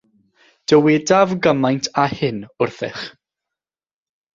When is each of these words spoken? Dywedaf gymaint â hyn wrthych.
Dywedaf 0.71 1.35
gymaint 1.47 1.93
â 2.07 2.09
hyn 2.17 2.43
wrthych. 2.59 3.09